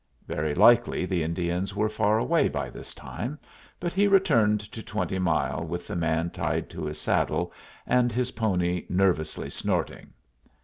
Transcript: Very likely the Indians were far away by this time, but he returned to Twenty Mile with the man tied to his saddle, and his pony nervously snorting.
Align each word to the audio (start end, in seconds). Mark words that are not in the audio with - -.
Very 0.27 0.55
likely 0.55 1.05
the 1.05 1.21
Indians 1.21 1.75
were 1.75 1.87
far 1.87 2.17
away 2.17 2.49
by 2.49 2.71
this 2.71 2.95
time, 2.95 3.37
but 3.79 3.93
he 3.93 4.07
returned 4.07 4.59
to 4.71 4.81
Twenty 4.81 5.19
Mile 5.19 5.63
with 5.63 5.85
the 5.85 5.95
man 5.95 6.31
tied 6.31 6.71
to 6.71 6.85
his 6.85 6.99
saddle, 6.99 7.53
and 7.85 8.11
his 8.11 8.31
pony 8.31 8.83
nervously 8.89 9.51
snorting. 9.51 10.11